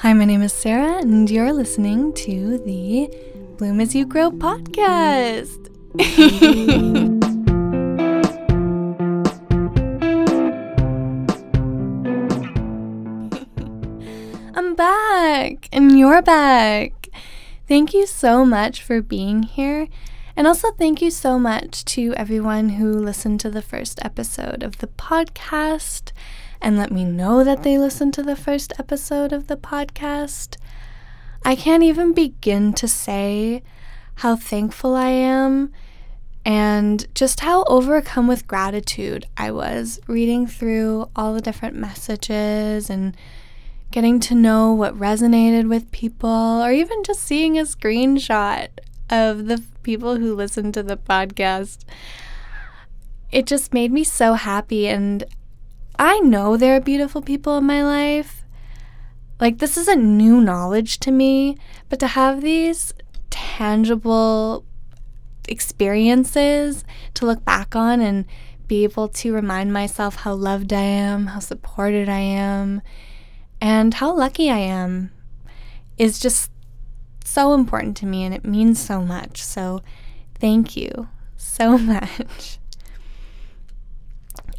[0.00, 3.10] Hi, my name is Sarah, and you're listening to the
[3.56, 5.70] Bloom as You Grow podcast.
[14.54, 17.08] I'm back, and you're back.
[17.66, 19.88] Thank you so much for being here.
[20.36, 24.76] And also, thank you so much to everyone who listened to the first episode of
[24.76, 26.12] the podcast
[26.60, 30.56] and let me know that they listened to the first episode of the podcast.
[31.44, 33.62] I can't even begin to say
[34.16, 35.72] how thankful I am
[36.44, 43.16] and just how overcome with gratitude I was reading through all the different messages and
[43.90, 46.28] getting to know what resonated with people,
[46.62, 48.68] or even just seeing a screenshot
[49.10, 51.78] of the people who listened to the podcast.
[53.32, 55.24] It just made me so happy, and
[55.98, 58.44] I know there are beautiful people in my life.
[59.40, 61.56] Like, this isn't new knowledge to me,
[61.88, 62.92] but to have these
[63.30, 64.64] tangible
[65.48, 66.84] experiences
[67.14, 68.24] to look back on and
[68.66, 72.82] be able to remind myself how loved I am, how supported I am,
[73.60, 75.12] and how lucky I am
[75.98, 76.50] is just
[77.24, 79.42] so important to me and it means so much.
[79.42, 79.82] So,
[80.38, 82.58] thank you so much.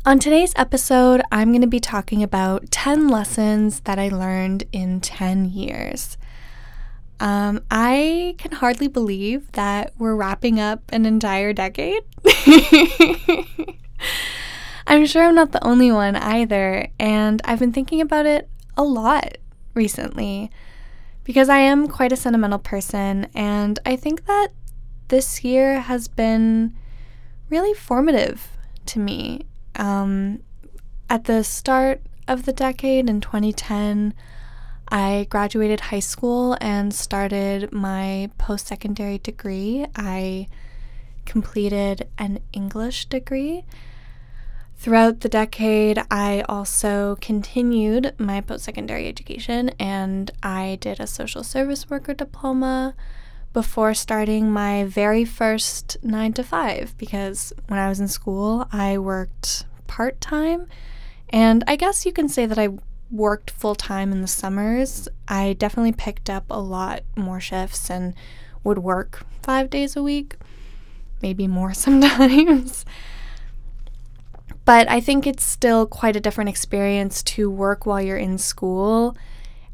[0.07, 5.01] On today's episode, I'm going to be talking about 10 lessons that I learned in
[5.01, 6.17] 10 years.
[7.19, 12.03] Um, I can hardly believe that we're wrapping up an entire decade.
[14.87, 18.85] I'm sure I'm not the only one either, and I've been thinking about it a
[18.85, 19.37] lot
[19.73, 20.49] recently
[21.25, 24.53] because I am quite a sentimental person, and I think that
[25.09, 26.77] this year has been
[27.49, 29.46] really formative to me
[29.77, 30.41] um,
[31.09, 34.13] at the start of the decade in 2010,
[34.89, 39.85] I graduated high school and started my post secondary degree.
[39.95, 40.47] I
[41.25, 43.65] completed an English degree.
[44.77, 51.43] Throughout the decade, I also continued my post secondary education and I did a social
[51.43, 52.93] service worker diploma
[53.57, 58.99] before starting my very first nine to five because when I was in school, I
[58.99, 60.67] worked part time.
[61.29, 62.69] And I guess you can say that I
[63.09, 65.07] worked full time in the summers.
[65.27, 68.13] I definitely picked up a lot more shifts and
[68.63, 70.35] would work five days a week,
[71.23, 72.85] maybe more sometimes.
[74.65, 79.17] but I think it's still quite a different experience to work while you're in school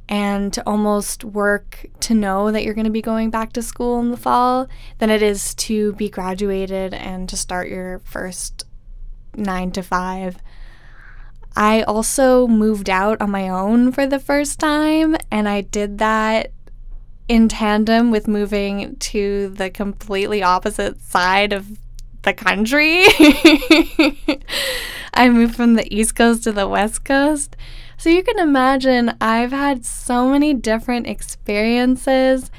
[0.10, 4.00] and to almost work to know that you're going to be going back to school
[4.00, 4.68] in the fall
[5.00, 8.66] than it is to be graduated and to start your first
[9.36, 10.38] nine to five.
[11.56, 16.52] I also moved out on my own for the first time, and I did that
[17.28, 21.78] in tandem with moving to the completely opposite side of
[22.24, 23.04] the country.
[25.14, 27.56] I moved from the East Coast to the West Coast.
[28.04, 32.52] So you can imagine I've had so many different experiences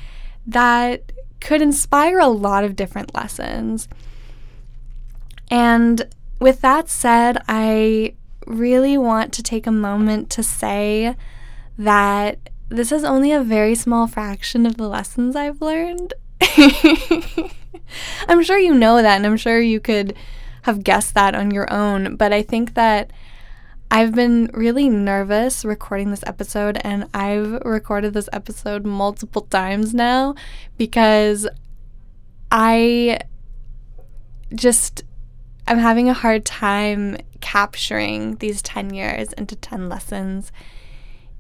[0.47, 3.87] that could inspire a lot of different lessons.
[5.51, 6.09] And
[6.41, 8.15] with that said, I
[8.47, 11.15] really want to take a moment to say
[11.77, 12.39] that
[12.71, 16.15] this is only a very small fraction of the lessons I've learned.
[18.29, 20.15] I'm sure you know that, and I'm sure you could
[20.63, 23.11] have guessed that on your own, but I think that
[23.91, 30.35] I've been really nervous recording this episode, and I've recorded this episode multiple times now
[30.77, 31.47] because
[32.51, 33.21] I
[34.55, 35.05] just
[35.67, 40.53] I'm having a hard time capturing these 10 years into 10 lessons.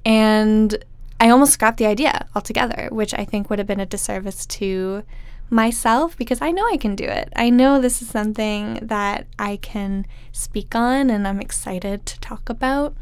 [0.05, 0.85] And
[1.21, 5.03] I almost scrapped the idea altogether, which I think would have been a disservice to
[5.51, 7.33] myself because I know I can do it.
[7.37, 12.49] I know this is something that I can speak on and I'm excited to talk
[12.49, 12.97] about.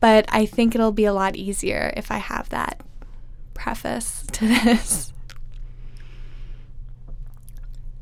[0.00, 2.80] But I think it'll be a lot easier if I have that
[3.54, 5.12] preface to this.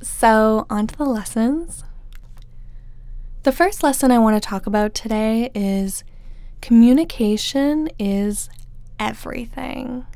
[0.03, 1.85] So, on to the lessons.
[3.43, 6.05] The first lesson I want to talk about today is
[6.61, 8.51] communication is
[8.99, 10.07] everything.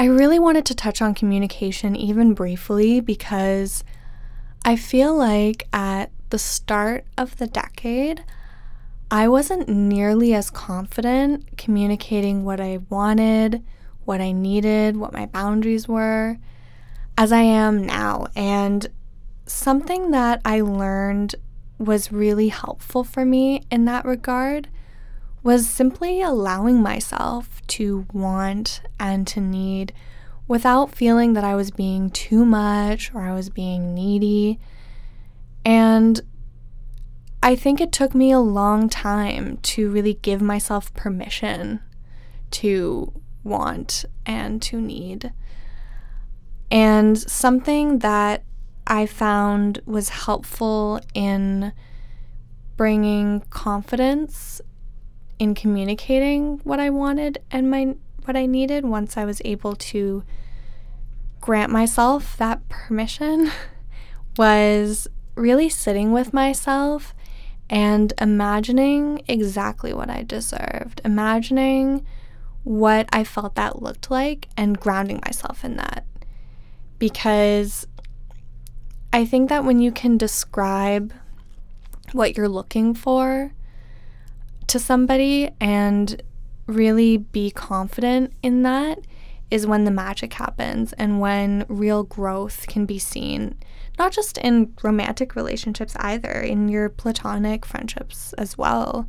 [0.00, 3.84] I really wanted to touch on communication even briefly because
[4.64, 8.24] I feel like at the start of the decade,
[9.10, 13.62] I wasn't nearly as confident communicating what I wanted,
[14.06, 16.38] what I needed, what my boundaries were,
[17.18, 18.28] as I am now.
[18.34, 18.86] And
[19.44, 21.34] something that I learned
[21.76, 24.70] was really helpful for me in that regard
[25.42, 29.92] was simply allowing myself to want and to need
[30.46, 34.58] without feeling that I was being too much or I was being needy.
[35.64, 36.20] And
[37.42, 41.80] I think it took me a long time to really give myself permission
[42.50, 43.12] to
[43.42, 45.32] want and to need.
[46.70, 48.44] And something that
[48.86, 51.72] I found was helpful in
[52.76, 54.60] bringing confidence
[55.40, 57.94] in communicating what I wanted and my
[58.26, 60.22] what I needed once I was able to
[61.40, 63.50] grant myself that permission
[64.36, 67.14] was really sitting with myself
[67.70, 72.04] and imagining exactly what I deserved, imagining
[72.62, 76.04] what I felt that looked like and grounding myself in that.
[76.98, 77.86] Because
[79.10, 81.14] I think that when you can describe
[82.12, 83.52] what you're looking for
[84.70, 86.22] to somebody and
[86.66, 89.00] really be confident in that
[89.50, 93.56] is when the magic happens and when real growth can be seen,
[93.98, 99.08] not just in romantic relationships either, in your platonic friendships as well.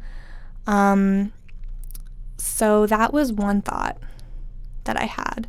[0.65, 1.31] Um,
[2.37, 3.99] so that was one thought
[4.85, 5.47] that I had.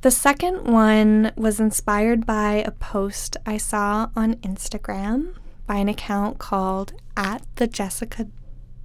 [0.00, 6.38] The second one was inspired by a post I saw on Instagram by an account
[6.38, 8.26] called at the Jessica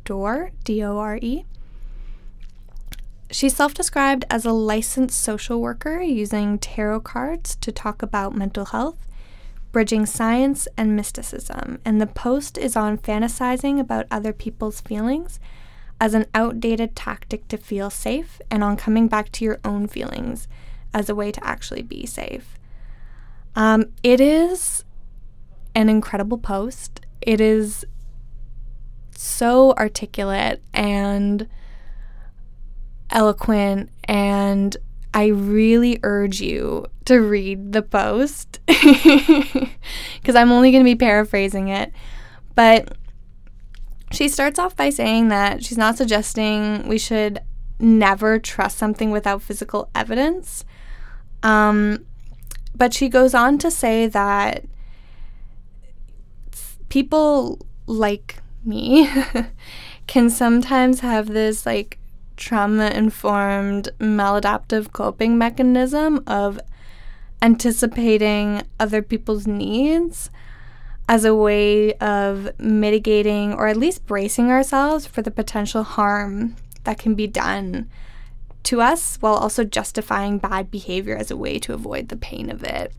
[0.05, 1.45] Dore, D O R E.
[3.31, 8.65] She's self described as a licensed social worker using tarot cards to talk about mental
[8.65, 9.07] health,
[9.71, 11.79] bridging science and mysticism.
[11.83, 15.39] And the post is on fantasizing about other people's feelings
[15.99, 20.47] as an outdated tactic to feel safe and on coming back to your own feelings
[20.93, 22.57] as a way to actually be safe.
[23.55, 24.83] Um, it is
[25.73, 27.01] an incredible post.
[27.21, 27.85] It is
[29.15, 31.47] so articulate and
[33.09, 34.75] eloquent and
[35.13, 41.67] I really urge you to read the post because I'm only going to be paraphrasing
[41.67, 41.93] it.
[42.55, 42.97] But
[44.11, 47.41] she starts off by saying that she's not suggesting we should
[47.79, 50.65] never trust something without physical evidence.
[51.43, 52.05] Um,
[52.75, 54.65] but she goes on to say that
[56.89, 59.09] people like me
[60.07, 61.97] can sometimes have this like
[62.35, 66.59] trauma informed maladaptive coping mechanism of
[67.41, 70.29] anticipating other people's needs
[71.07, 76.55] as a way of mitigating or at least bracing ourselves for the potential harm
[76.85, 77.89] that can be done
[78.63, 82.63] to us while also justifying bad behavior as a way to avoid the pain of
[82.63, 82.93] it.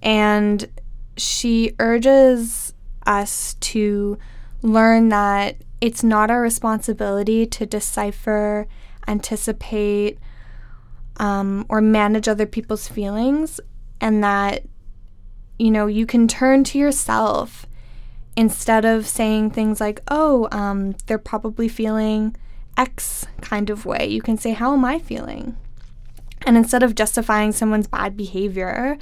[0.00, 0.68] And
[1.16, 2.72] she urges
[3.04, 4.16] us to
[4.62, 8.66] learn that it's not our responsibility to decipher,
[9.08, 10.18] anticipate,
[11.16, 13.60] um, or manage other people's feelings,
[14.00, 14.62] and that,
[15.58, 17.66] you know, you can turn to yourself
[18.36, 22.34] instead of saying things like, oh, um, they're probably feeling
[22.76, 24.06] X kind of way.
[24.06, 25.56] You can say, how am I feeling?
[26.46, 28.96] And instead of justifying someone's bad behavior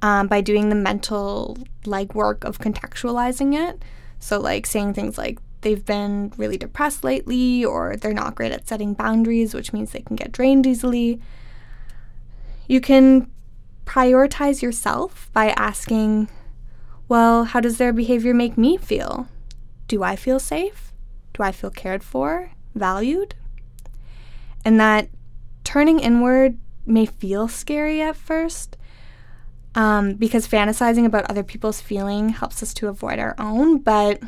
[0.00, 3.82] um, by doing the mental legwork of contextualizing it,
[4.24, 8.66] so, like saying things like they've been really depressed lately, or they're not great at
[8.66, 11.20] setting boundaries, which means they can get drained easily.
[12.66, 13.30] You can
[13.84, 16.30] prioritize yourself by asking,
[17.06, 19.28] well, how does their behavior make me feel?
[19.88, 20.94] Do I feel safe?
[21.34, 23.34] Do I feel cared for, valued?
[24.64, 25.10] And that
[25.64, 28.78] turning inward may feel scary at first,
[29.74, 34.20] um, because fantasizing about other people's feeling helps us to avoid our own, but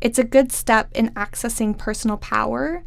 [0.00, 2.82] it's a good step in accessing personal power,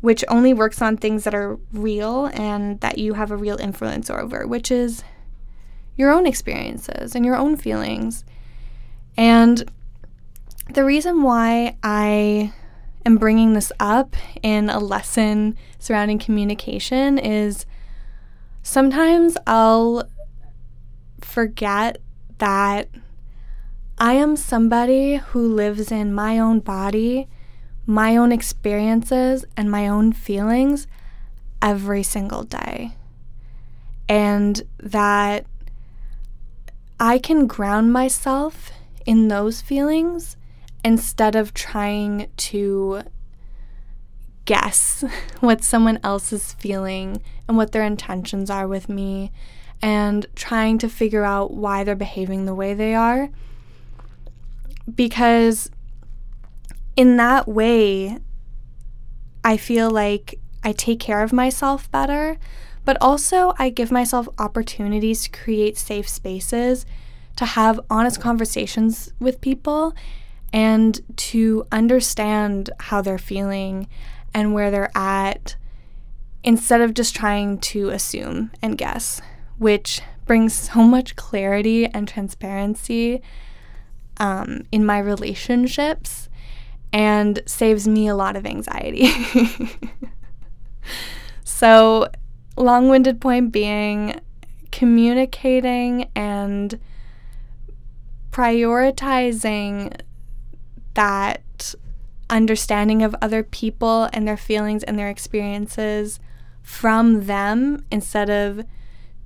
[0.00, 4.10] which only works on things that are real and that you have a real influence
[4.10, 5.02] over, which is
[5.96, 8.24] your own experiences and your own feelings.
[9.16, 9.70] And
[10.72, 12.52] the reason why I
[13.06, 17.64] am bringing this up in a lesson surrounding communication is
[18.62, 20.08] sometimes I'll
[21.20, 21.98] forget
[22.38, 22.88] that
[23.98, 27.28] I am somebody who lives in my own body,
[27.86, 30.86] my own experiences, and my own feelings
[31.62, 32.96] every single day.
[34.08, 35.46] And that
[36.98, 38.72] I can ground myself
[39.06, 40.36] in those feelings
[40.84, 43.02] instead of trying to
[44.44, 45.04] guess
[45.40, 49.32] what someone else is feeling and what their intentions are with me
[49.84, 53.28] and trying to figure out why they're behaving the way they are.
[54.92, 55.70] Because
[56.96, 58.16] in that way,
[59.44, 62.38] I feel like I take care of myself better,
[62.86, 66.86] but also I give myself opportunities to create safe spaces,
[67.36, 69.94] to have honest conversations with people,
[70.50, 73.86] and to understand how they're feeling
[74.32, 75.56] and where they're at
[76.42, 79.20] instead of just trying to assume and guess,
[79.58, 83.22] which brings so much clarity and transparency
[84.18, 86.28] um, in my relationships
[86.92, 89.08] and saves me a lot of anxiety.
[91.44, 92.08] so,
[92.56, 94.20] long winded point being
[94.70, 96.78] communicating and
[98.30, 100.00] prioritizing
[100.94, 101.74] that
[102.30, 106.18] understanding of other people and their feelings and their experiences
[106.62, 108.64] from them instead of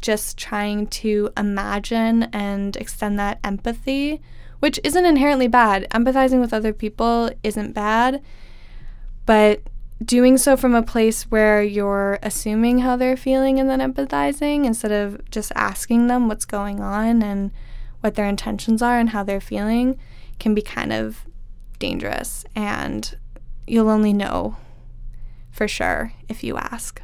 [0.01, 4.21] just trying to imagine and extend that empathy,
[4.61, 5.87] which isn't inherently bad.
[5.91, 8.23] Empathizing with other people isn't bad,
[9.27, 9.63] but
[10.05, 14.93] doing so from a place where you're assuming how they're feeling and then empathizing instead
[14.93, 17.51] of just asking them what's going on and
[18.01, 19.99] what their intentions are and how they're feeling
[20.39, 21.27] can be kind of
[21.81, 22.45] dangerous.
[22.55, 23.17] And
[23.67, 24.57] you'll only know
[25.51, 27.03] for sure if you ask.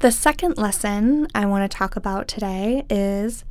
[0.00, 3.44] The second lesson I want to talk about today is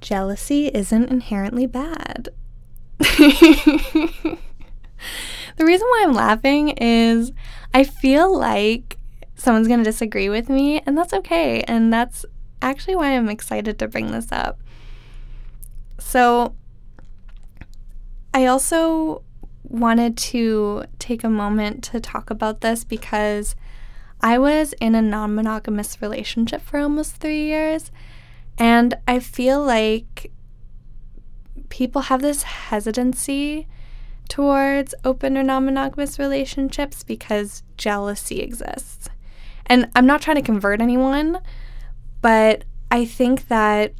[0.00, 2.30] jealousy isn't inherently bad.
[2.98, 4.38] the
[5.58, 7.32] reason why I'm laughing is
[7.74, 8.96] I feel like
[9.34, 11.60] someone's going to disagree with me, and that's okay.
[11.64, 12.24] And that's
[12.62, 14.58] actually why I'm excited to bring this up.
[15.98, 16.56] So,
[18.32, 19.22] I also
[19.64, 23.54] wanted to take a moment to talk about this because
[24.20, 27.90] I was in a non monogamous relationship for almost three years,
[28.58, 30.30] and I feel like
[31.68, 33.66] people have this hesitancy
[34.28, 39.08] towards open or non monogamous relationships because jealousy exists.
[39.66, 41.40] And I'm not trying to convert anyone,
[42.20, 43.94] but I think that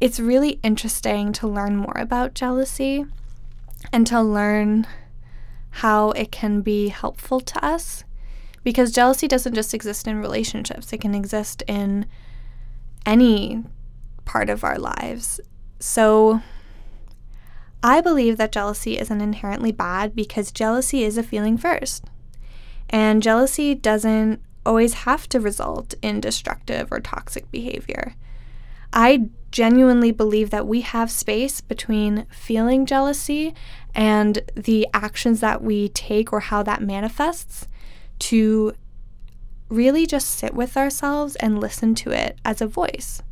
[0.00, 3.06] it's really interesting to learn more about jealousy
[3.92, 4.86] and to learn
[5.70, 8.04] how it can be helpful to us
[8.66, 12.04] because jealousy doesn't just exist in relationships, it can exist in
[13.06, 13.62] any
[14.24, 15.40] part of our lives.
[15.78, 16.40] So,
[17.80, 22.06] I believe that jealousy isn't inherently bad because jealousy is a feeling first.
[22.90, 28.16] And jealousy doesn't always have to result in destructive or toxic behavior.
[28.92, 33.54] I genuinely believe that we have space between feeling jealousy
[33.94, 37.68] and the actions that we take or how that manifests
[38.18, 38.72] to
[39.68, 43.22] really just sit with ourselves and listen to it as a voice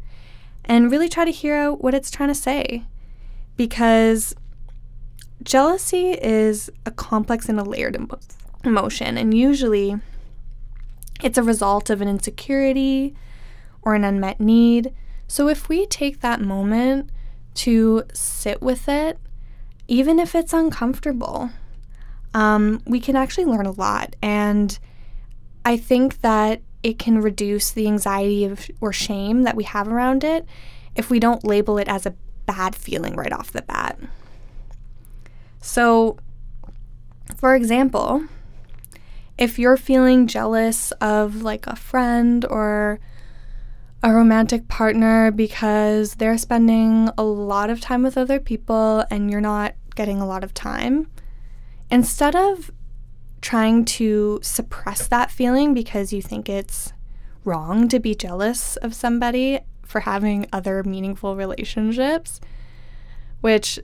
[0.64, 2.84] and really try to hear out what it's trying to say.
[3.56, 4.34] Because
[5.42, 8.18] jealousy is a complex and a layered emo-
[8.64, 9.96] emotion, and usually
[11.22, 13.14] it's a result of an insecurity
[13.82, 14.92] or an unmet need.
[15.28, 17.10] So if we take that moment
[17.54, 19.18] to sit with it,
[19.86, 21.50] even if it's uncomfortable,
[22.34, 24.16] um, we can actually learn a lot.
[24.20, 24.78] And
[25.64, 30.22] I think that it can reduce the anxiety of, or shame that we have around
[30.24, 30.44] it
[30.94, 32.14] if we don't label it as a
[32.44, 33.98] bad feeling right off the bat.
[35.60, 36.18] So,
[37.36, 38.24] for example,
[39.38, 43.00] if you're feeling jealous of like a friend or
[44.02, 49.40] a romantic partner because they're spending a lot of time with other people and you're
[49.40, 51.08] not getting a lot of time,
[51.90, 52.70] instead of
[53.40, 56.92] trying to suppress that feeling because you think it's
[57.44, 62.40] wrong to be jealous of somebody for having other meaningful relationships,
[63.42, 63.78] which,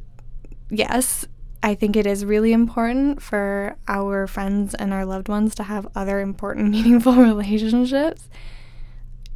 [0.70, 1.26] yes,
[1.62, 5.86] I think it is really important for our friends and our loved ones to have
[5.94, 8.28] other important, meaningful relationships.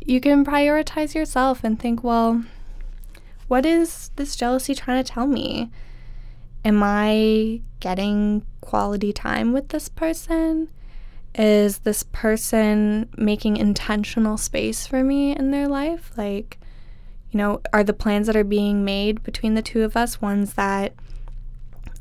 [0.01, 2.45] You can prioritize yourself and think, well,
[3.47, 5.71] what is this jealousy trying to tell me?
[6.65, 10.69] Am I getting quality time with this person?
[11.35, 16.13] Is this person making intentional space for me in their life?
[16.17, 16.59] Like,
[17.31, 20.55] you know, are the plans that are being made between the two of us ones
[20.55, 20.95] that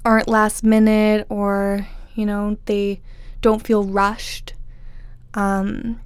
[0.06, 3.02] aren't last minute or, you know, they
[3.42, 4.54] don't feel rushed?
[5.34, 6.00] Um,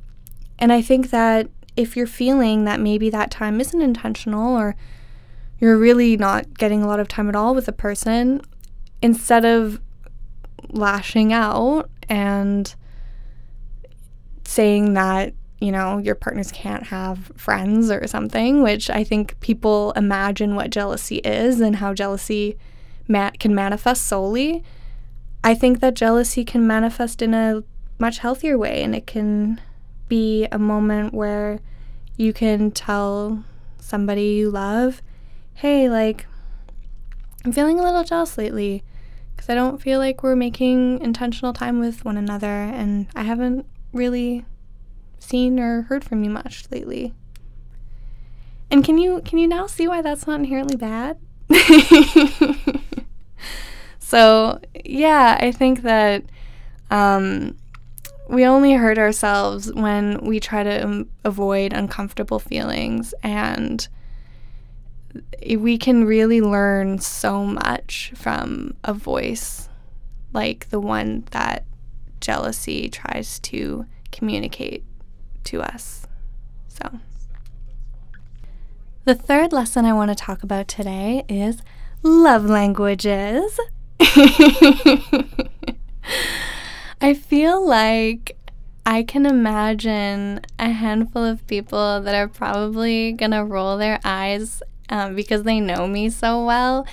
[0.57, 4.75] and I think that if you're feeling that maybe that time isn't intentional or
[5.59, 8.41] you're really not getting a lot of time at all with a person,
[9.01, 9.79] instead of
[10.69, 12.75] lashing out and
[14.43, 19.91] saying that you know, your partners can't have friends or something, which I think people
[19.95, 22.57] imagine what jealousy is and how jealousy
[23.07, 24.63] ma- can manifest solely.
[25.43, 27.63] I think that jealousy can manifest in a
[27.97, 29.59] much healthier way and it can
[30.07, 31.59] be a moment where
[32.17, 33.43] you can tell
[33.79, 35.01] somebody you love,
[35.57, 36.27] hey, like,
[37.43, 38.83] I'm feeling a little jealous lately
[39.35, 43.65] because I don't feel like we're making intentional time with one another and I haven't
[43.91, 44.45] really
[45.17, 47.15] seen or heard from you much lately.
[48.69, 51.17] And can you can you now see why that's not inherently bad?
[53.97, 56.23] so, yeah, I think that
[56.91, 57.57] um,
[58.29, 63.87] we only hurt ourselves when we try to um, avoid uncomfortable feelings and
[65.57, 69.69] we can really learn so much from a voice
[70.33, 71.65] like the one that
[72.19, 74.83] jealousy tries to communicate
[75.45, 76.05] to us.
[76.67, 76.99] So,
[79.05, 81.61] the third lesson I want to talk about today is
[82.03, 83.59] love languages.
[86.99, 88.37] I feel like
[88.85, 94.61] I can imagine a handful of people that are probably going to roll their eyes
[94.89, 96.85] um, because they know me so well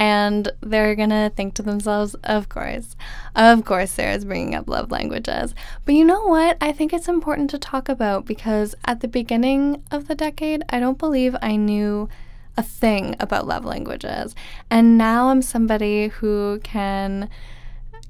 [0.00, 2.96] and they're gonna think to themselves, of course,
[3.36, 5.54] of course, Sarah's bringing up love languages.
[5.84, 6.56] But you know what?
[6.60, 10.80] I think it's important to talk about because at the beginning of the decade, I
[10.80, 12.08] don't believe I knew
[12.56, 14.34] a thing about love languages.
[14.70, 17.28] And now I'm somebody who can,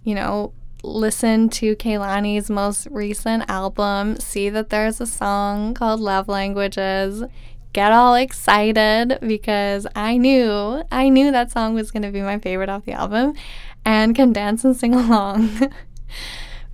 [0.04, 6.28] you know, listen to Kehlani's most recent album, see that there's a song called Love
[6.28, 7.22] Languages,
[7.72, 12.38] get all excited because I knew I knew that song was going to be my
[12.38, 13.34] favorite off the album
[13.84, 15.72] and can dance and sing along.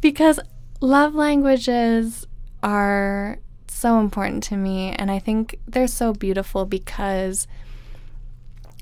[0.00, 0.40] because
[0.80, 2.26] love languages
[2.62, 3.38] are
[3.68, 7.46] so important to me and I think they're so beautiful because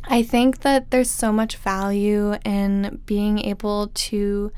[0.04, 4.52] I think that there's so much value in being able to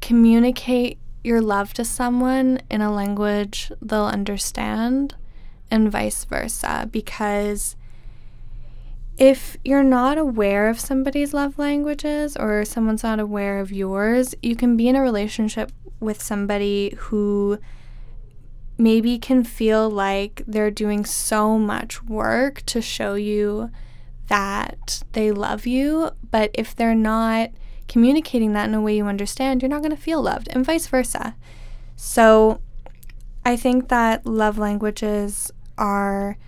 [0.00, 5.14] communicate your love to someone in a language they'll understand
[5.70, 6.88] and vice versa.
[6.90, 7.76] Because
[9.16, 14.56] if you're not aware of somebody's love languages or someone's not aware of yours, you
[14.56, 17.58] can be in a relationship with somebody who
[18.76, 23.70] maybe can feel like they're doing so much work to show you
[24.28, 27.50] that they love you, but if they're not
[27.88, 30.86] communicating that in a way you understand, you're not going to feel loved, and vice
[30.86, 31.36] versa.
[31.94, 32.60] So,
[33.44, 36.38] I think that love languages are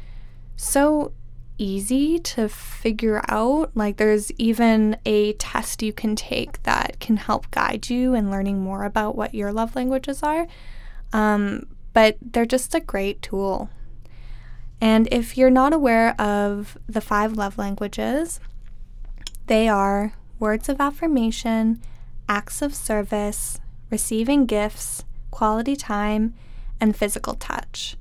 [0.56, 1.12] so
[1.58, 3.70] easy to figure out.
[3.74, 8.60] Like, there's even a test you can take that can help guide you in learning
[8.60, 10.46] more about what your love languages are.
[11.12, 13.70] Um, but they're just a great tool.
[14.80, 18.40] And if you're not aware of the five love languages,
[19.46, 21.80] they are words of affirmation,
[22.28, 23.58] acts of service,
[23.90, 26.34] receiving gifts, quality time,
[26.80, 27.96] and physical touch.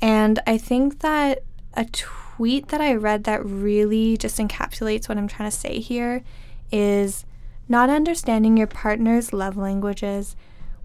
[0.00, 1.42] And I think that
[1.74, 6.22] a tweet that I read that really just encapsulates what I'm trying to say here
[6.70, 7.24] is
[7.68, 10.36] not understanding your partner's love languages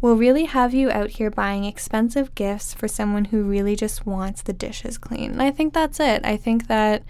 [0.02, 4.42] will really have you out here buying expensive gifts for someone who really just wants
[4.42, 5.32] the dishes clean.
[5.32, 6.26] And I think that's it.
[6.26, 7.04] I think that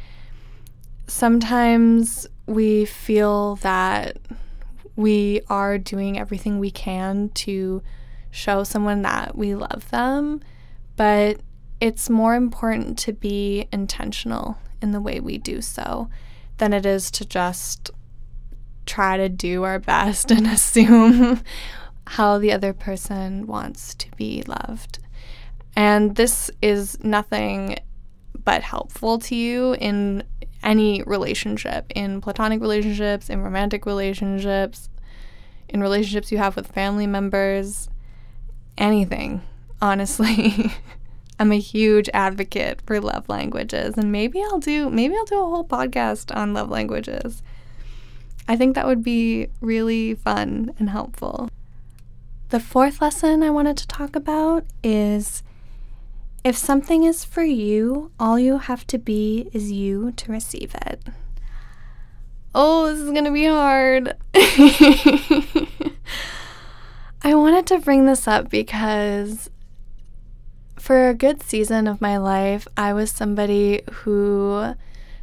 [1.07, 4.17] sometimes we feel that
[4.95, 7.81] we are doing everything we can to
[8.33, 10.41] show someone that we love them,
[10.95, 11.39] but
[11.79, 16.09] it's more important to be intentional in the way we do so
[16.57, 17.91] than it is to just
[18.85, 21.41] try to do our best and assume
[22.07, 24.99] how the other person wants to be loved.
[25.75, 27.77] And this is nothing
[28.43, 30.23] but helpful to you in
[30.63, 34.89] any relationship, in platonic relationships, in romantic relationships,
[35.69, 37.89] in relationships you have with family members,
[38.77, 39.41] anything,
[39.81, 40.71] honestly.
[41.39, 45.45] I'm a huge advocate for love languages and maybe I'll do maybe I'll do a
[45.45, 47.41] whole podcast on love languages.
[48.47, 51.49] I think that would be really fun and helpful.
[52.49, 55.43] The fourth lesson I wanted to talk about is
[56.43, 61.01] if something is for you, all you have to be is you to receive it.
[62.53, 64.15] Oh, this is going to be hard.
[67.25, 69.49] I wanted to bring this up because
[70.77, 74.75] for a good season of my life, I was somebody who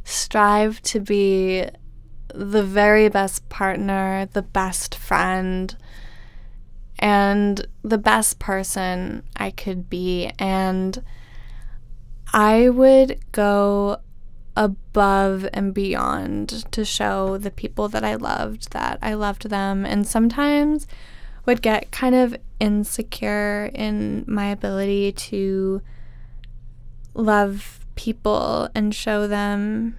[0.03, 1.65] strived to be
[2.33, 5.75] the very best partner, the best friend,
[6.97, 10.31] and the best person I could be.
[10.39, 11.03] And
[12.33, 13.97] I would go
[14.57, 19.85] above and beyond to show the people that I loved that I loved them.
[19.85, 20.87] And sometimes
[21.45, 25.81] would get kind of insecure in my ability to
[27.13, 29.97] love people and show them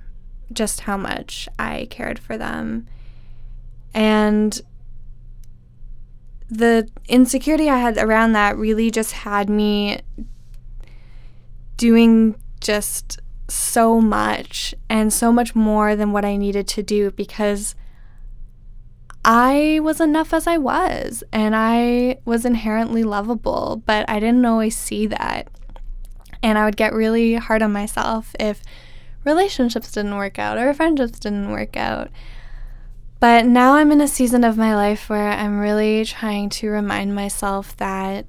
[0.52, 2.86] just how much I cared for them.
[3.94, 4.60] And
[6.48, 10.00] the insecurity I had around that really just had me
[11.76, 17.74] doing just so much and so much more than what I needed to do because
[19.24, 24.76] I was enough as I was and I was inherently lovable, but I didn't always
[24.76, 25.48] see that.
[26.42, 28.62] And I would get really hard on myself if
[29.24, 32.10] relationships didn't work out or friendships didn't work out.
[33.20, 37.14] But now I'm in a season of my life where I'm really trying to remind
[37.14, 38.26] myself that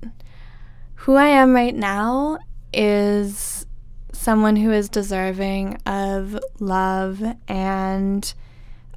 [0.94, 2.38] who I am right now
[2.72, 3.66] is
[4.12, 8.34] someone who is deserving of love and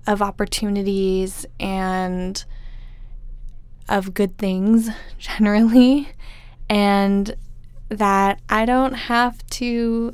[0.06, 2.44] of opportunities and
[3.88, 4.88] of good things
[5.18, 6.08] generally,
[6.68, 7.36] and
[7.88, 10.12] that I don't have to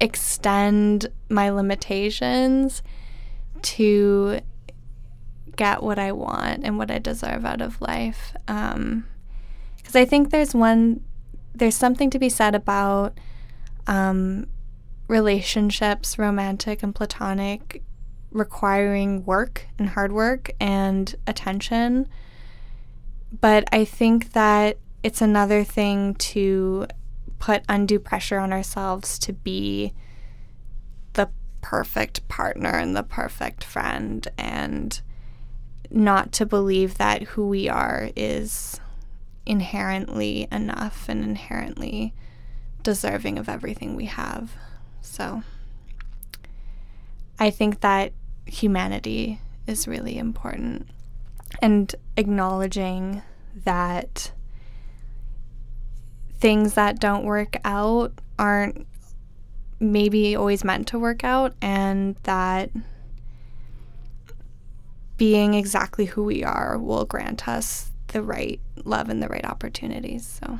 [0.00, 2.82] extend my limitations
[3.62, 4.40] to
[5.56, 8.32] get what I want and what I deserve out of life.
[8.46, 9.04] Because um,
[9.94, 11.04] I think there's one,
[11.54, 13.18] there's something to be said about
[13.86, 14.46] um,
[15.08, 17.82] relationships, romantic and platonic,
[18.32, 22.08] requiring work and hard work and attention.
[23.40, 26.86] But I think that it's another thing to
[27.38, 29.92] put undue pressure on ourselves to be
[31.14, 31.28] the
[31.60, 35.00] perfect partner and the perfect friend and
[35.90, 38.80] not to believe that who we are is
[39.44, 42.14] inherently enough and inherently
[42.82, 44.52] deserving of everything we have.
[45.00, 45.42] So
[47.38, 48.12] I think that
[48.46, 50.88] humanity is really important
[51.60, 53.22] and acknowledging
[53.64, 54.32] that
[56.40, 58.86] things that don't work out aren't
[59.78, 62.70] maybe always meant to work out and that
[65.16, 70.40] being exactly who we are will grant us the right love and the right opportunities.
[70.42, 70.58] So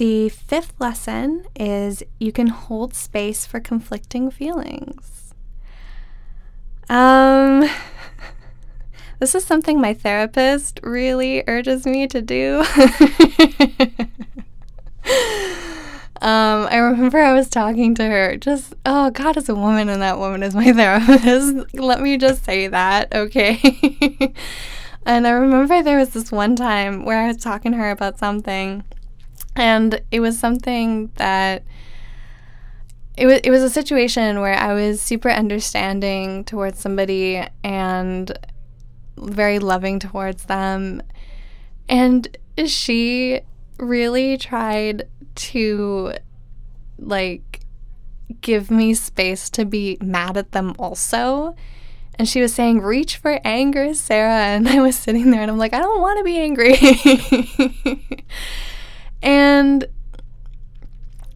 [0.00, 5.34] The fifth lesson is you can hold space for conflicting feelings.
[6.88, 7.68] Um,
[9.18, 12.64] this is something my therapist really urges me to do.
[16.22, 20.02] Um, I remember I was talking to her, just, oh, God is a woman and
[20.02, 21.74] that woman is my therapist.
[21.74, 24.34] Let me just say that, okay?
[25.06, 28.18] and I remember there was this one time where I was talking to her about
[28.18, 28.84] something
[29.56, 31.62] and it was something that
[33.16, 38.32] it was it was a situation where I was super understanding towards somebody and
[39.18, 41.02] very loving towards them.
[41.88, 42.36] And
[42.66, 43.40] she
[43.78, 46.14] really tried to
[46.98, 47.60] like
[48.40, 51.56] give me space to be mad at them also.
[52.14, 54.30] And she was saying, reach for anger, Sarah.
[54.56, 56.76] And I was sitting there and I'm like, I don't want to be angry.
[59.22, 59.86] And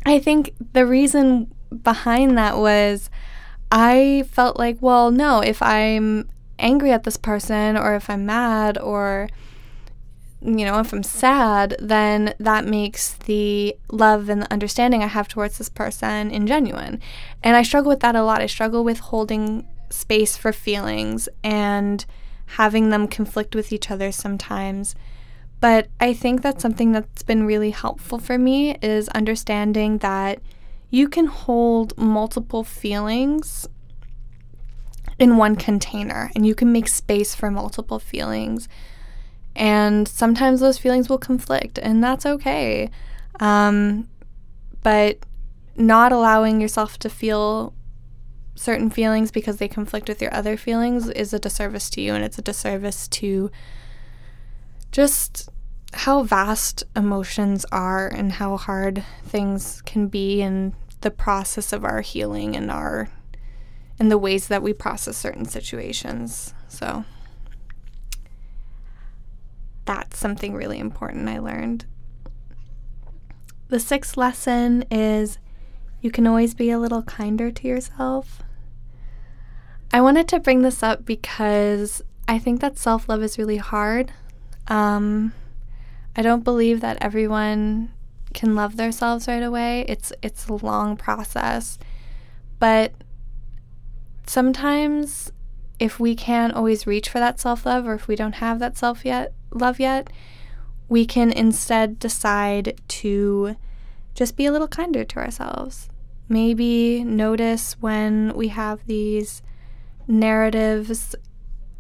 [0.07, 3.11] I think the reason behind that was
[3.71, 8.79] I felt like, well, no, if I'm angry at this person or if I'm mad
[8.79, 9.29] or
[10.45, 15.27] you know, if I'm sad, then that makes the love and the understanding I have
[15.27, 17.01] towards this person ingenuine.
[17.43, 18.43] And I struggle with that a lot.
[18.43, 22.05] I struggle with holding space for feelings and
[22.47, 24.95] having them conflict with each other sometimes.
[25.65, 30.41] But I think that's something that's been really helpful for me is understanding that
[30.91, 33.67] you can hold multiple feelings
[35.19, 38.69] in one container and you can make space for multiple feelings.
[39.57, 42.91] And sometimes those feelings will conflict, and that's okay.
[43.41, 44.11] Um,
[44.83, 45.21] but
[45.77, 47.73] not allowing yourself to feel
[48.55, 52.23] certain feelings because they conflict with your other feelings is a disservice to you, and
[52.23, 53.51] it's a disservice to
[54.95, 55.49] just
[55.93, 62.01] how vast emotions are and how hard things can be in the process of our
[62.01, 63.09] healing and our
[63.99, 66.55] in the ways that we process certain situations.
[66.69, 67.05] So
[69.85, 71.87] that's something really important I learned.
[73.67, 75.39] The sixth lesson is
[76.01, 78.45] you can always be a little kinder to yourself.
[79.93, 84.13] I wanted to bring this up because I think that self love is really hard.
[84.69, 85.33] Um,
[86.17, 87.93] I don't believe that everyone
[88.33, 89.85] can love themselves right away.
[89.89, 91.79] It's it's a long process.
[92.59, 92.93] But
[94.27, 95.33] sometimes
[95.79, 99.05] if we can't always reach for that self-love or if we don't have that self
[99.05, 100.09] yet love yet,
[100.89, 103.57] we can instead decide to
[104.15, 105.89] just be a little kinder to ourselves.
[106.29, 109.43] Maybe notice when we have these
[110.07, 111.15] narratives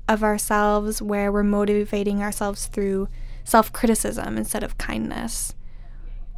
[0.08, 3.08] of ourselves where we're motivating ourselves through
[3.44, 5.54] self criticism instead of kindness.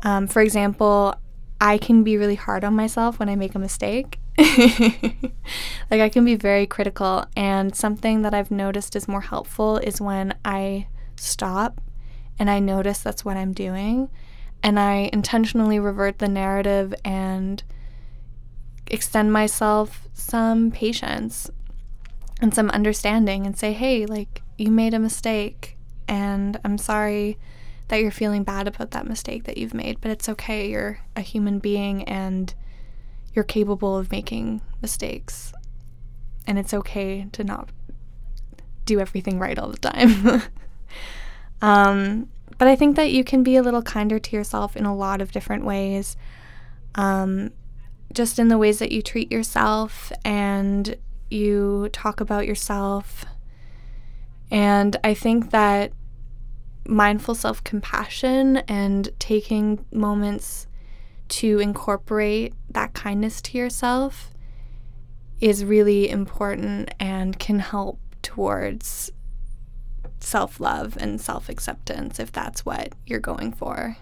[0.03, 1.15] Um, for example,
[1.61, 4.19] I can be really hard on myself when I make a mistake.
[4.39, 10.01] like, I can be very critical, and something that I've noticed is more helpful is
[10.01, 11.81] when I stop
[12.39, 14.11] and I notice that's what I'm doing,
[14.63, 17.63] and I intentionally revert the narrative and
[18.89, 21.51] extend myself some patience
[22.41, 25.77] and some understanding and say, hey, like, you made a mistake
[26.09, 27.39] and I'm sorry
[27.89, 30.71] that you're feeling bad about that mistake that you've made, but it's okay.
[30.71, 32.53] You're a human being and
[33.35, 35.53] you're capable of making mistakes.
[36.47, 37.71] And it's okay to not
[38.85, 40.43] do everything right all the time.
[41.63, 44.95] um, but I think that you can be a little kinder to yourself in a
[44.95, 46.17] lot of different ways.
[46.95, 47.51] Um,
[48.13, 50.97] just in the ways that you treat yourself and
[51.37, 53.25] you talk about yourself.
[54.51, 55.93] And I think that
[56.87, 60.67] mindful self compassion and taking moments
[61.29, 64.33] to incorporate that kindness to yourself
[65.41, 69.11] is really important and can help towards
[70.21, 73.97] self love and self acceptance if that's what you're going for.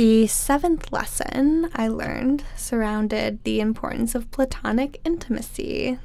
[0.00, 5.98] The seventh lesson I learned surrounded the importance of platonic intimacy.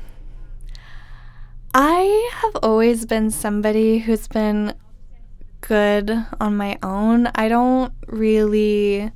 [1.73, 4.73] I have always been somebody who's been
[5.61, 7.27] good on my own.
[7.35, 9.13] I don't really.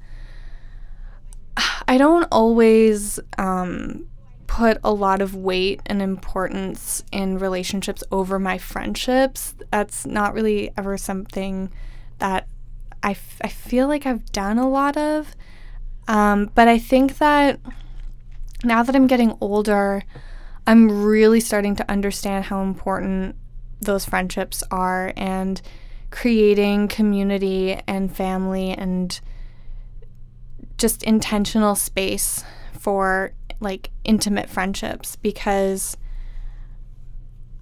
[1.85, 4.07] I don't always um,
[4.47, 9.55] put a lot of weight and importance in relationships over my friendships.
[9.71, 11.69] That's not really ever something
[12.19, 12.47] that
[13.03, 15.35] I, f- I feel like I've done a lot of.
[16.07, 17.59] Um, but I think that
[18.63, 20.03] now that I'm getting older,
[20.67, 23.35] I'm really starting to understand how important
[23.81, 25.61] those friendships are and
[26.11, 29.19] creating community and family and
[30.77, 35.97] just intentional space for like intimate friendships because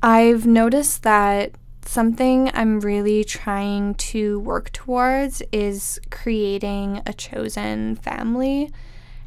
[0.01, 1.51] I've noticed that
[1.87, 8.71] something I'm really trying to work towards is creating a chosen family.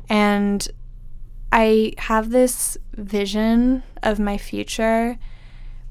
[0.08, 0.66] And
[1.52, 5.18] I have this vision of my future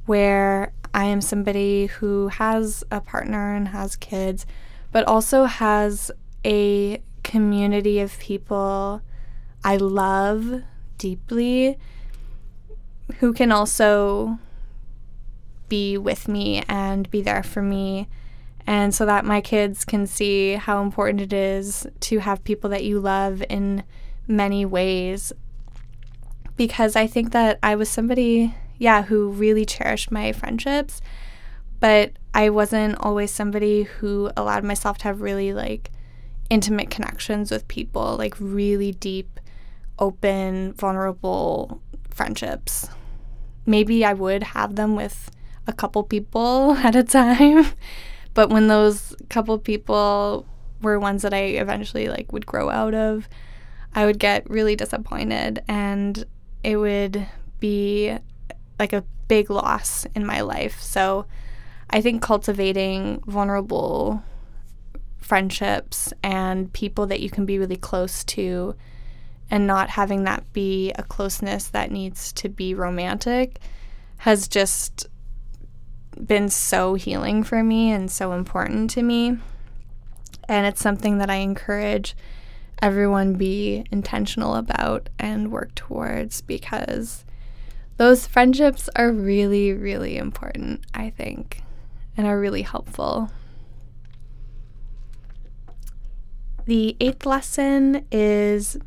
[0.06, 4.46] where I am somebody who has a partner and has kids,
[4.92, 6.12] but also has
[6.46, 9.02] a community of people
[9.64, 10.64] I love
[10.98, 11.78] deeply
[13.18, 14.40] who can also
[15.70, 18.08] be with me and be there for me.
[18.68, 22.84] And so that my kids can see how important it is to have people that
[22.84, 23.84] you love in
[24.28, 25.32] many ways.
[26.56, 31.02] Because I think that I was somebody, yeah, who really cherished my friendships,
[31.80, 35.90] but I wasn't always somebody who allowed myself to have really like
[36.50, 39.40] intimate connections with people, like really deep,
[39.98, 42.90] open, vulnerable friendships.
[43.66, 45.32] Maybe I would have them with
[45.70, 47.66] a couple people at a time.
[48.34, 50.46] but when those couple people
[50.82, 53.30] were ones that I eventually like would grow out of,
[53.94, 56.26] I would get really disappointed and
[56.64, 57.26] it would
[57.60, 58.18] be
[58.78, 60.82] like a big loss in my life.
[60.82, 61.26] So
[61.90, 64.24] I think cultivating vulnerable
[65.18, 68.76] friendships and people that you can be really close to
[69.52, 73.60] and not having that be a closeness that needs to be romantic
[74.18, 75.08] has just
[76.26, 79.38] been so healing for me and so important to me.
[80.48, 82.16] And it's something that I encourage
[82.82, 87.26] everyone be intentional about and work towards because
[87.98, 91.62] those friendships are really, really important, I think,
[92.16, 93.30] and are really helpful.
[96.66, 98.78] The eighth lesson is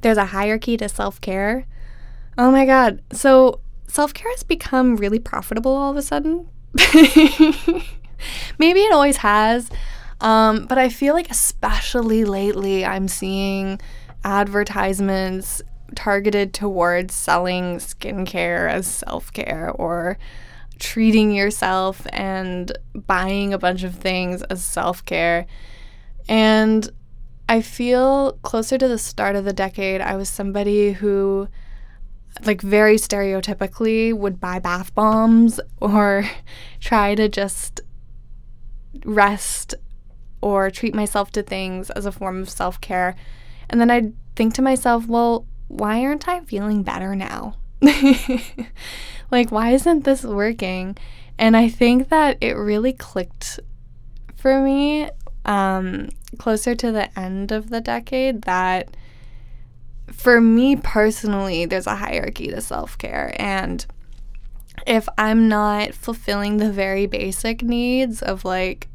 [0.00, 1.66] there's a hierarchy to self care.
[2.36, 3.02] Oh my God.
[3.12, 6.48] So, self care has become really profitable all of a sudden.
[8.58, 9.70] Maybe it always has.
[10.20, 13.80] Um, but I feel like, especially lately, I'm seeing
[14.24, 15.62] advertisements
[15.94, 20.18] targeted towards selling skincare as self care or
[20.78, 25.46] treating yourself and buying a bunch of things as self care.
[26.28, 26.90] And
[27.48, 31.48] I feel closer to the start of the decade, I was somebody who,
[32.44, 36.28] like, very stereotypically would buy bath bombs or
[36.80, 37.80] try to just
[39.04, 39.74] rest
[40.40, 43.16] or treat myself to things as a form of self care.
[43.68, 47.56] And then I'd think to myself, well, why aren't I feeling better now?
[49.30, 50.96] like, why isn't this working?
[51.38, 53.60] And I think that it really clicked
[54.36, 55.08] for me
[55.44, 58.96] um, closer to the end of the decade that
[60.12, 63.34] for me personally, there's a hierarchy to self care.
[63.38, 63.84] And
[64.86, 68.88] if I'm not fulfilling the very basic needs of like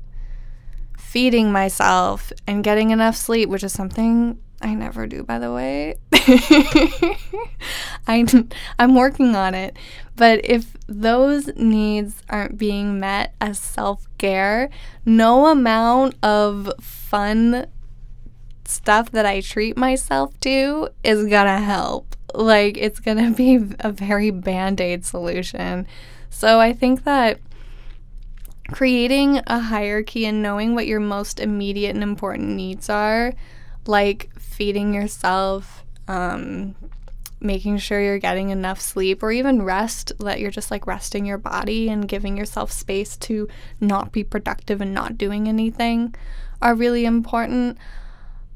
[0.98, 5.96] feeding myself and getting enough sleep, which is something I never do, by the way.
[8.08, 8.50] I'm,
[8.80, 9.78] I'm working on it.
[10.16, 14.70] But if those needs aren't being met as self care,
[15.06, 17.68] no amount of fun
[18.66, 22.16] stuff that I treat myself to is gonna help.
[22.34, 25.88] Like, it's gonna be a very band aid solution.
[26.30, 27.40] So I think that
[28.72, 33.34] creating a hierarchy and knowing what your most immediate and important needs are
[33.86, 36.76] like feeding yourself, um,
[37.40, 41.38] making sure you're getting enough sleep or even rest, that you're just like resting your
[41.38, 43.48] body and giving yourself space to
[43.82, 46.16] not be productive and not doing anything
[46.62, 47.78] are really important.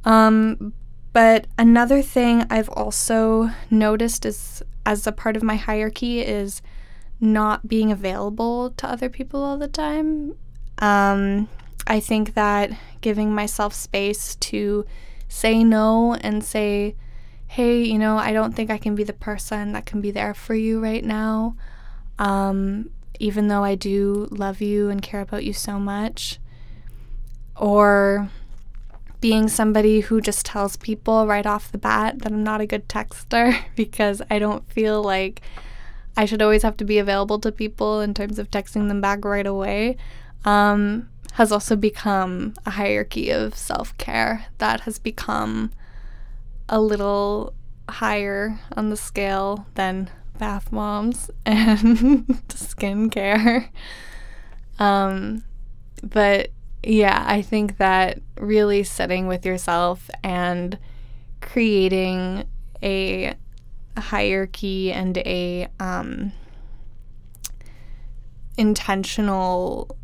[0.05, 0.73] Um,
[1.13, 6.62] but another thing I've also noticed is as a part of my hierarchy is
[7.19, 10.36] not being available to other people all the time.
[10.79, 11.49] Um,
[11.88, 14.86] I think that giving myself space to
[15.27, 16.95] say no and say,
[17.47, 20.33] hey, you know, I don't think I can be the person that can be there
[20.33, 21.55] for you right now.
[22.19, 26.39] Um, even though I do love you and care about you so much.
[27.55, 28.29] Or
[29.19, 32.88] being somebody who just tells people right off the bat that I'm not a good
[32.88, 35.41] texter because I don't feel like
[36.15, 39.23] I should always have to be available to people in terms of texting them back
[39.23, 39.97] right away.
[40.45, 45.71] Um, has also become a hierarchy of self care that has become
[46.67, 47.53] a little
[47.88, 53.69] higher on the scale than bath bombs and skincare.
[54.80, 55.43] Um,
[56.03, 56.49] but
[56.84, 60.78] yeah, I think that really sitting with yourself and
[61.42, 62.46] creating
[62.84, 63.36] a
[63.98, 66.32] hierarchy and a um,
[68.58, 69.96] intentional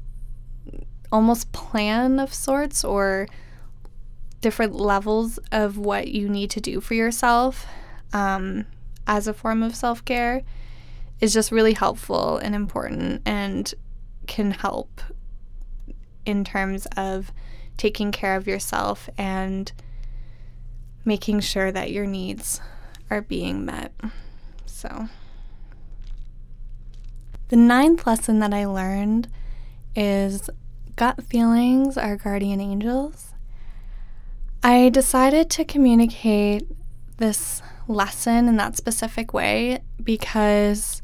[1.12, 3.28] almost plan of sorts or
[4.42, 7.68] different levels of what you need to do for yourself
[8.14, 8.66] um,
[9.08, 10.42] as a form of self care
[11.22, 13.74] is just really helpful and important and
[14.28, 15.02] can help
[16.26, 17.32] in terms of
[17.78, 19.72] taking care of yourself and
[21.06, 22.62] making sure that your needs
[23.10, 23.94] are being met.
[24.66, 25.08] So,
[27.50, 29.28] the ninth lesson that I learned
[29.96, 30.50] is
[30.96, 33.34] gut feelings are guardian angels.
[34.64, 36.68] I decided to communicate
[37.18, 41.02] this lesson in that specific way because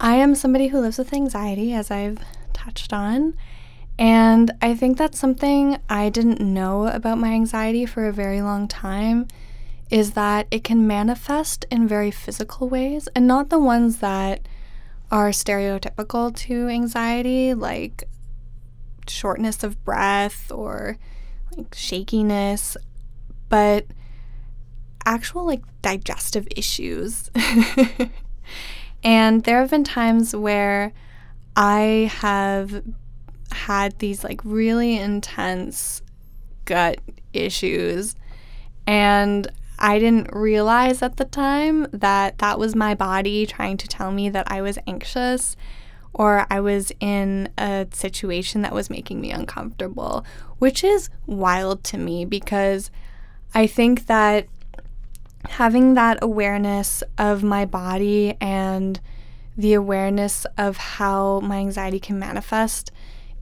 [0.00, 2.18] I am somebody who lives with anxiety, as I've
[2.52, 3.34] touched on.
[3.98, 8.68] And I think that's something I didn't know about my anxiety for a very long
[8.68, 9.26] time
[9.90, 14.46] is that it can manifest in very physical ways and not the ones that
[15.10, 18.04] are stereotypical to anxiety, like
[19.08, 20.98] shortness of breath or
[21.56, 22.76] like shakiness,
[23.48, 23.86] but
[25.06, 27.30] actual like digestive issues.
[29.02, 30.92] and there have been times where
[31.56, 32.82] I have
[33.58, 36.02] had these like really intense
[36.64, 36.98] gut
[37.32, 38.14] issues
[38.86, 44.10] and I didn't realize at the time that that was my body trying to tell
[44.10, 45.56] me that I was anxious
[46.12, 50.24] or I was in a situation that was making me uncomfortable,
[50.58, 52.90] which is wild to me because
[53.54, 54.48] I think that
[55.48, 59.00] having that awareness of my body and
[59.56, 62.90] the awareness of how my anxiety can manifest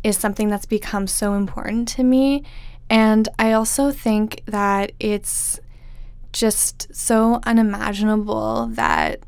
[0.06, 2.44] is something that's become so important to me.
[2.88, 5.58] And I also think that it's
[6.32, 9.18] just so unimaginable that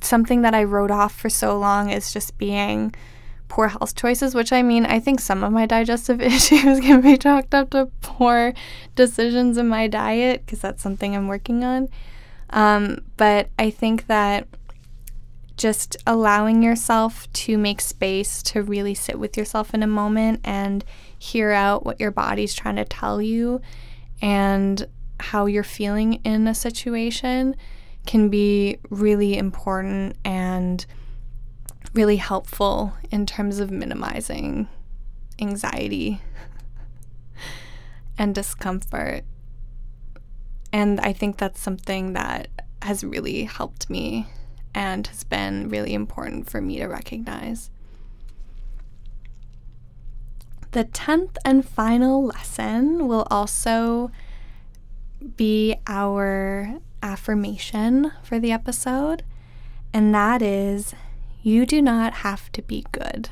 [0.00, 2.94] something that I wrote off for so long is just being
[3.48, 7.18] poor health choices, which I mean, I think some of my digestive issues can be
[7.18, 8.54] chalked up to poor
[8.94, 11.88] decisions in my diet because that's something I'm working on.
[12.50, 14.46] Um, but I think that
[15.56, 20.84] just allowing yourself to make space to really sit with yourself in a moment and
[21.18, 23.60] hear out what your body's trying to tell you
[24.20, 24.86] and
[25.18, 27.56] how you're feeling in a situation
[28.04, 30.84] can be really important and
[31.94, 34.68] really helpful in terms of minimizing
[35.40, 36.20] anxiety
[38.18, 39.24] and discomfort.
[40.72, 42.48] And I think that's something that
[42.82, 44.26] has really helped me
[44.76, 47.70] and has been really important for me to recognize.
[50.72, 54.10] The 10th and final lesson will also
[55.38, 59.22] be our affirmation for the episode,
[59.94, 60.94] and that is
[61.42, 63.30] you do not have to be good.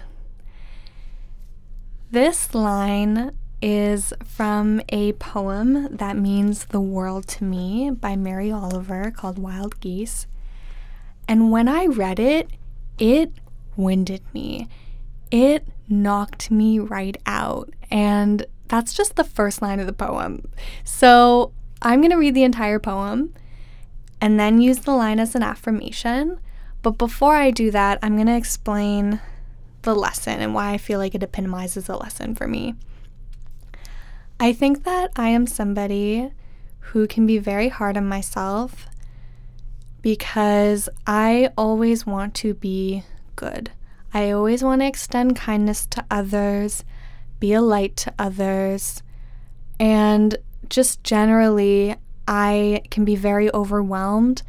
[2.10, 9.10] This line is from a poem that means the world to me by Mary Oliver
[9.10, 10.26] called Wild Geese.
[11.28, 12.50] And when I read it,
[12.98, 13.32] it
[13.76, 14.68] winded me.
[15.30, 17.70] It knocked me right out.
[17.90, 20.48] And that's just the first line of the poem.
[20.84, 21.52] So
[21.82, 23.34] I'm going to read the entire poem
[24.20, 26.38] and then use the line as an affirmation.
[26.82, 29.20] But before I do that, I'm going to explain
[29.82, 32.74] the lesson and why I feel like it epitomizes a lesson for me.
[34.40, 36.30] I think that I am somebody
[36.78, 38.86] who can be very hard on myself
[40.04, 43.04] because I always want to be
[43.36, 43.70] good.
[44.12, 46.84] I always want to extend kindness to others,
[47.40, 49.02] be a light to others,
[49.80, 50.36] and
[50.68, 51.96] just generally,
[52.28, 54.42] I can be very overwhelmed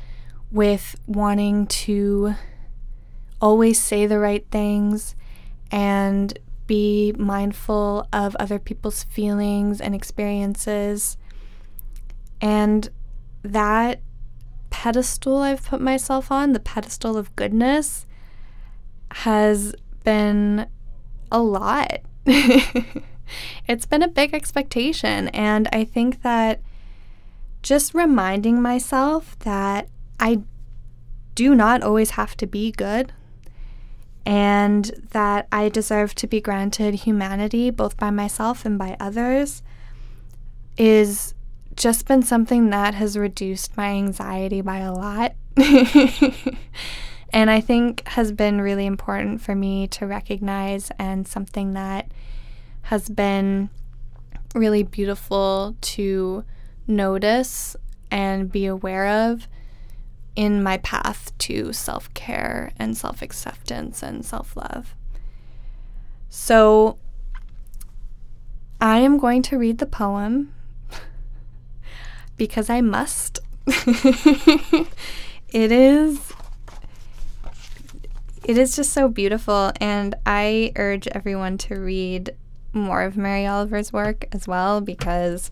[0.52, 2.36] with wanting to
[3.40, 5.16] always say the right things
[5.72, 6.38] and
[6.68, 11.16] be mindful of other people's feelings and experiences.
[12.42, 12.90] And
[13.42, 14.02] that
[14.76, 18.06] pedestal I've put myself on, the pedestal of goodness,
[19.10, 19.74] has
[20.04, 20.68] been
[21.32, 22.02] a lot.
[22.26, 25.30] it's been a big expectation.
[25.30, 26.60] And I think that
[27.64, 29.88] just reminding myself that
[30.20, 30.42] I
[31.36, 33.14] do not always have to be good
[34.26, 39.64] and that I deserve to be granted humanity both by myself and by others
[40.78, 41.34] is
[41.76, 45.34] just been something that has reduced my anxiety by a lot.
[47.34, 52.10] and I think has been really important for me to recognize and something that
[52.84, 53.70] has been
[54.54, 56.46] really beautiful to
[56.88, 57.76] notice
[58.10, 59.48] and be aware of
[60.36, 64.96] in my path to self care and self acceptance and self love.
[66.30, 66.98] So,
[68.80, 70.55] I am going to read the poem
[72.38, 73.40] because I must.
[73.68, 74.88] it
[75.72, 76.34] is
[78.44, 82.36] it is just so beautiful and I urge everyone to read
[82.74, 85.50] more of Mary Oliver's work as well because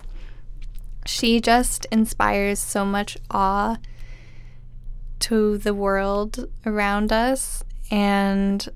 [1.06, 3.78] she just inspires so much awe
[5.20, 7.64] to the world around us.
[7.90, 8.68] And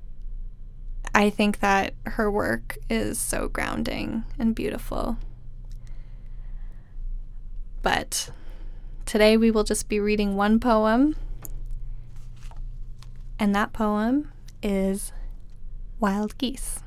[1.13, 5.17] I think that her work is so grounding and beautiful.
[7.87, 8.31] But
[9.05, 11.15] today we will just be reading one poem.
[13.39, 14.29] And that poem
[14.61, 15.13] is
[15.97, 16.83] Wild Geese.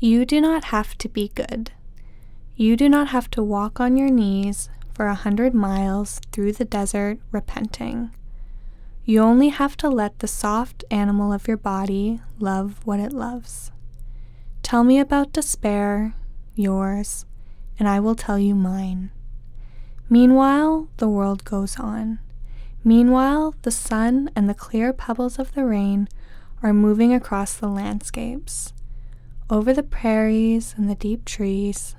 [0.00, 1.70] You do not have to be good.
[2.56, 6.64] You do not have to walk on your knees for a hundred miles through the
[6.64, 8.10] desert repenting.
[9.04, 13.70] You only have to let the soft animal of your body love what it loves.
[14.64, 16.16] Tell me about despair,
[16.54, 17.24] yours,
[17.78, 19.10] and I will tell you mine.
[20.08, 22.18] Meanwhile, the world goes on.
[22.82, 26.08] Meanwhile, the sun and the clear pebbles of the rain
[26.62, 28.72] are moving across the landscapes,
[29.48, 31.94] over the prairies and the deep trees,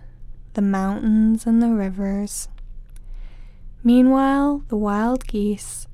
[0.53, 2.47] the mountains and the rivers.
[3.83, 5.87] Meanwhile, the wild geese,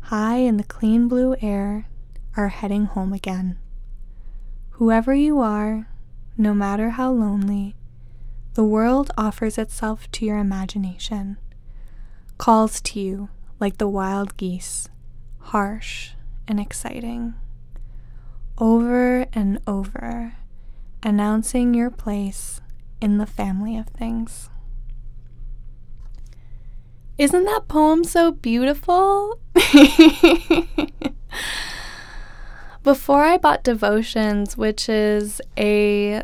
[0.00, 1.88] high in the clean blue air,
[2.36, 3.58] are heading home again.
[4.72, 5.88] Whoever you are,
[6.36, 7.74] no matter how lonely,
[8.54, 11.36] the world offers itself to your imagination,
[12.38, 13.28] calls to you
[13.58, 14.88] like the wild geese,
[15.38, 16.12] harsh
[16.46, 17.34] and exciting.
[18.56, 20.34] Over and over,
[21.02, 22.60] announcing your place
[23.00, 24.48] in the family of things.
[27.18, 29.40] Isn't that poem so beautiful?
[32.84, 36.22] Before I bought Devotions, which is a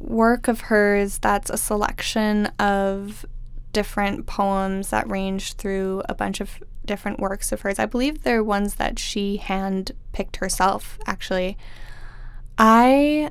[0.00, 3.24] work of hers that's a selection of
[3.72, 7.78] different poems that range through a bunch of different works of hers.
[7.78, 11.56] I believe they're ones that she hand picked herself, actually.
[12.58, 13.30] I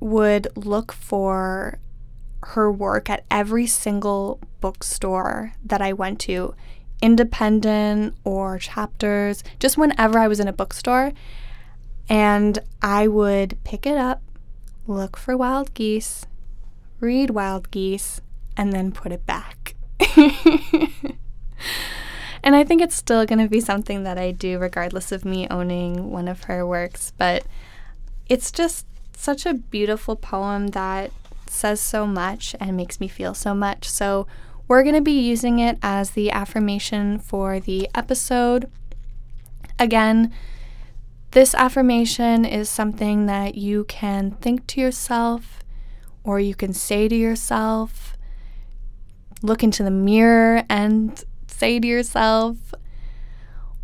[0.00, 1.78] would look for
[2.42, 6.54] her work at every single bookstore that I went to,
[7.00, 11.12] independent or Chapters, just whenever I was in a bookstore.
[12.08, 14.22] And I would pick it up,
[14.88, 16.26] look for wild geese,
[17.00, 18.20] read wild geese,
[18.56, 19.74] and then put it back.
[22.42, 25.46] and I think it's still going to be something that I do regardless of me
[25.50, 27.44] owning one of her works, but
[28.28, 31.12] it's just such a beautiful poem that
[31.46, 33.88] says so much and makes me feel so much.
[33.88, 34.26] So,
[34.68, 38.70] we're going to be using it as the affirmation for the episode.
[39.78, 40.30] Again,
[41.32, 45.58] this affirmation is something that you can think to yourself
[46.24, 48.16] or you can say to yourself,
[49.42, 52.56] look into the mirror and say to yourself,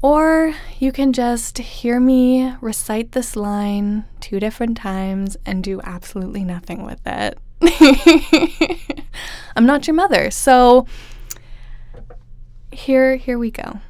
[0.02, 6.44] or you can just hear me recite this line two different times and do absolutely
[6.44, 7.38] nothing with it.
[9.56, 10.30] I'm not your mother.
[10.30, 10.86] So
[12.70, 13.80] here here we go.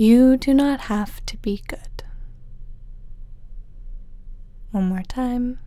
[0.00, 2.04] You do not have to be good.
[4.70, 5.58] One more time.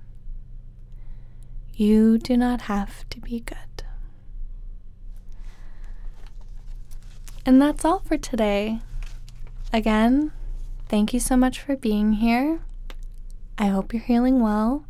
[1.74, 3.84] You do not have to be good.
[7.46, 8.80] And that's all for today.
[9.74, 10.32] Again,
[10.88, 12.62] thank you so much for being here.
[13.58, 14.86] I hope you're healing well.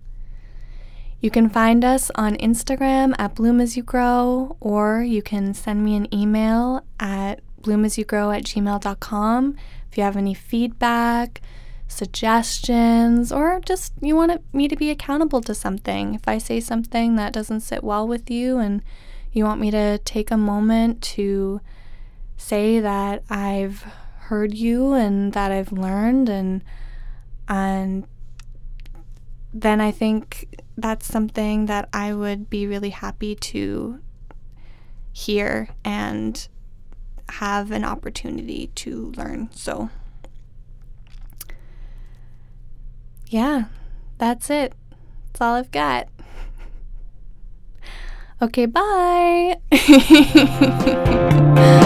[1.20, 5.84] You can find us on Instagram at Bloom As You Grow, or you can send
[5.84, 9.56] me an email at bloomasyougrow at gmail.com
[9.92, 11.42] if you have any feedback,
[11.88, 16.16] suggestions, or just you want me to be accountable to something.
[16.16, 18.82] If I say something that doesn't sit well with you and
[19.34, 21.60] you want me to take a moment to
[22.38, 23.86] say that I've
[24.20, 26.64] heard you and that I've learned and
[27.48, 28.08] and
[29.54, 30.48] then I think
[30.78, 34.00] that's something that I would be really happy to
[35.12, 36.48] hear and
[37.32, 39.50] have an opportunity to learn.
[39.54, 39.90] So,
[43.28, 43.66] yeah,
[44.18, 44.74] that's it.
[45.28, 46.08] That's all I've got.
[48.42, 49.58] okay, bye.